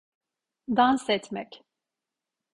[0.67, 1.63] Dans etmek.